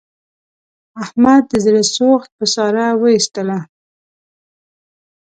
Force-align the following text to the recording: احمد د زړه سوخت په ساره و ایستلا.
احمد 1.03 1.43
د 1.51 1.53
زړه 1.65 1.83
سوخت 1.95 2.29
په 2.37 2.45
ساره 2.53 2.87
و 2.99 3.03
ایستلا. 3.15 3.59